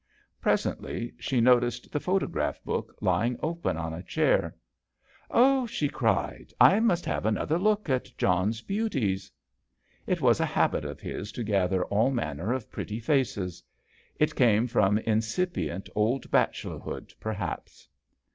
Presently 0.41 1.13
she 1.19 1.39
noticed 1.39 1.91
the 1.91 1.99
JOHN 1.99 1.99
SHERMAN. 1.99 2.01
79 2.01 2.15
photograph 2.55 2.63
book 2.63 2.95
lying 3.01 3.37
open 3.43 3.77
on 3.77 3.93
a 3.93 4.01
chair." 4.01 4.55
Oh!" 5.29 5.67
she 5.67 5.89
cried," 5.89 6.51
I 6.59 6.79
must 6.79 7.05
have 7.05 7.23
another 7.27 7.59
look 7.59 7.87
at 7.87 8.17
John's 8.17 8.61
beauties." 8.63 9.31
It 10.07 10.19
was 10.19 10.39
a 10.39 10.43
habit 10.47 10.85
of 10.85 11.01
his 11.01 11.31
to 11.33 11.43
gather 11.43 11.85
all 11.85 12.09
manner 12.09 12.51
of 12.51 12.71
pretty 12.71 12.99
faces. 12.99 13.61
It 14.19 14.33
came 14.33 14.65
from 14.65 14.97
incipient 14.97 15.87
old 15.93 16.31
bachelor 16.31 16.79
hood, 16.79 17.13
perhaps. 17.19 17.87